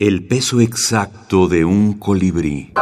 El 0.00 0.24
peso 0.28 0.60
exacto 0.60 1.48
de 1.48 1.64
un 1.64 1.98
colibrí. 1.98 2.72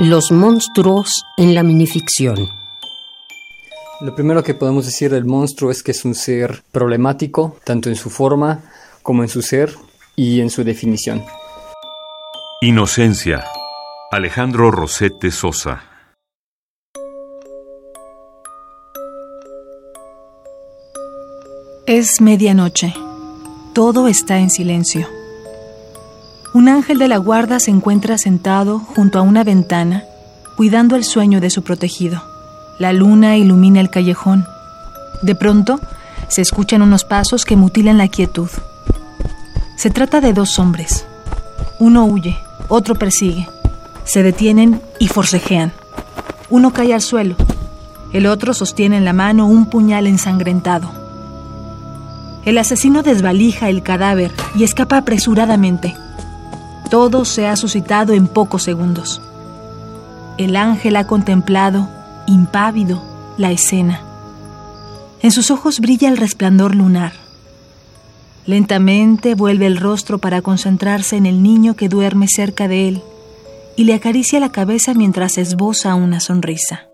Los 0.00 0.32
monstruos 0.32 1.22
en 1.36 1.54
la 1.54 1.62
minificción. 1.62 2.48
Lo 4.00 4.16
primero 4.16 4.42
que 4.42 4.54
podemos 4.54 4.86
decir 4.86 5.12
del 5.12 5.26
monstruo 5.26 5.70
es 5.70 5.84
que 5.84 5.92
es 5.92 6.04
un 6.04 6.16
ser 6.16 6.64
problemático, 6.72 7.56
tanto 7.62 7.88
en 7.88 7.94
su 7.94 8.10
forma 8.10 8.64
como 9.04 9.22
en 9.22 9.28
su 9.28 9.42
ser 9.42 9.76
y 10.16 10.40
en 10.40 10.50
su 10.50 10.64
definición. 10.64 11.22
Inocencia. 12.62 13.44
Alejandro 14.10 14.72
Rosete 14.72 15.30
Sosa. 15.30 15.95
Es 21.86 22.20
medianoche. 22.20 22.92
Todo 23.72 24.08
está 24.08 24.38
en 24.38 24.50
silencio. 24.50 25.06
Un 26.52 26.68
ángel 26.68 26.98
de 26.98 27.06
la 27.06 27.18
guarda 27.18 27.60
se 27.60 27.70
encuentra 27.70 28.18
sentado 28.18 28.80
junto 28.80 29.20
a 29.20 29.22
una 29.22 29.44
ventana, 29.44 30.02
cuidando 30.56 30.96
el 30.96 31.04
sueño 31.04 31.40
de 31.40 31.48
su 31.48 31.62
protegido. 31.62 32.24
La 32.80 32.92
luna 32.92 33.36
ilumina 33.36 33.78
el 33.78 33.88
callejón. 33.88 34.48
De 35.22 35.36
pronto, 35.36 35.78
se 36.26 36.42
escuchan 36.42 36.82
unos 36.82 37.04
pasos 37.04 37.44
que 37.44 37.54
mutilan 37.54 37.98
la 37.98 38.08
quietud. 38.08 38.50
Se 39.76 39.90
trata 39.90 40.20
de 40.20 40.32
dos 40.32 40.58
hombres. 40.58 41.06
Uno 41.78 42.04
huye, 42.04 42.36
otro 42.66 42.96
persigue. 42.96 43.48
Se 44.02 44.24
detienen 44.24 44.80
y 44.98 45.06
forcejean. 45.06 45.72
Uno 46.50 46.72
cae 46.72 46.92
al 46.94 47.00
suelo. 47.00 47.36
El 48.12 48.26
otro 48.26 48.54
sostiene 48.54 48.96
en 48.96 49.04
la 49.04 49.12
mano 49.12 49.46
un 49.46 49.66
puñal 49.66 50.08
ensangrentado. 50.08 51.05
El 52.46 52.58
asesino 52.58 53.02
desvalija 53.02 53.68
el 53.68 53.82
cadáver 53.82 54.30
y 54.54 54.62
escapa 54.62 54.98
apresuradamente. 54.98 55.96
Todo 56.90 57.24
se 57.24 57.48
ha 57.48 57.56
suscitado 57.56 58.12
en 58.12 58.28
pocos 58.28 58.62
segundos. 58.62 59.20
El 60.38 60.54
ángel 60.54 60.94
ha 60.94 61.08
contemplado, 61.08 61.88
impávido, 62.28 63.02
la 63.36 63.50
escena. 63.50 64.00
En 65.22 65.32
sus 65.32 65.50
ojos 65.50 65.80
brilla 65.80 66.08
el 66.08 66.16
resplandor 66.16 66.76
lunar. 66.76 67.14
Lentamente 68.46 69.34
vuelve 69.34 69.66
el 69.66 69.76
rostro 69.76 70.18
para 70.18 70.40
concentrarse 70.40 71.16
en 71.16 71.26
el 71.26 71.42
niño 71.42 71.74
que 71.74 71.88
duerme 71.88 72.28
cerca 72.28 72.68
de 72.68 72.86
él 72.86 73.02
y 73.74 73.84
le 73.84 73.94
acaricia 73.94 74.38
la 74.38 74.52
cabeza 74.52 74.94
mientras 74.94 75.36
esboza 75.36 75.96
una 75.96 76.20
sonrisa. 76.20 76.86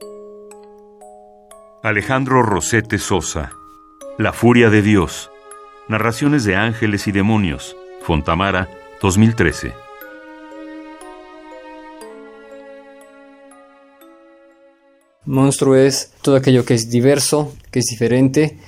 Alejandro 1.82 2.42
Rosete 2.42 2.96
Sosa. 2.96 3.52
La 4.16 4.32
furia 4.32 4.70
de 4.70 4.80
Dios. 4.80 5.31
Narraciones 5.88 6.44
de 6.44 6.54
ángeles 6.54 7.08
y 7.08 7.12
demonios. 7.12 7.76
Fontamara, 8.02 8.70
2013. 9.00 9.72
Monstruo 15.24 15.74
es 15.74 16.12
todo 16.22 16.36
aquello 16.36 16.64
que 16.64 16.74
es 16.74 16.88
diverso, 16.88 17.52
que 17.72 17.80
es 17.80 17.86
diferente 17.86 18.58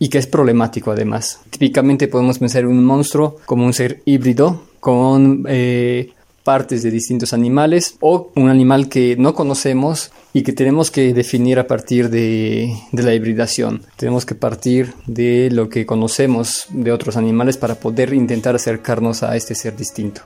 y 0.00 0.08
que 0.08 0.18
es 0.18 0.26
problemático 0.26 0.90
además. 0.90 1.40
Típicamente 1.50 2.08
podemos 2.08 2.40
pensar 2.40 2.62
en 2.62 2.70
un 2.70 2.84
monstruo 2.84 3.36
como 3.46 3.64
un 3.64 3.72
ser 3.72 4.02
híbrido 4.04 4.64
con 4.80 5.44
eh, 5.48 6.12
partes 6.48 6.82
de 6.82 6.90
distintos 6.90 7.34
animales 7.34 7.98
o 8.00 8.32
un 8.34 8.48
animal 8.48 8.88
que 8.88 9.16
no 9.18 9.34
conocemos 9.34 10.10
y 10.32 10.44
que 10.44 10.54
tenemos 10.54 10.90
que 10.90 11.12
definir 11.12 11.58
a 11.58 11.66
partir 11.66 12.08
de, 12.08 12.74
la 12.92 13.12
hibridación. 13.12 13.82
Tenemos 13.96 14.24
que 14.24 14.34
partir 14.34 14.94
de 15.06 15.50
lo 15.52 15.68
que 15.68 15.84
conocemos 15.84 16.66
de 16.70 16.90
otros 16.90 17.18
animales 17.18 17.58
para 17.58 17.74
poder 17.74 18.14
intentar 18.14 18.54
acercarnos 18.54 19.22
a 19.22 19.36
este 19.36 19.54
ser 19.54 19.76
distinto. 19.76 20.22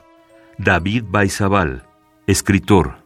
David 0.57 1.03
Baizabal, 1.09 1.83
escritor. 2.25 3.03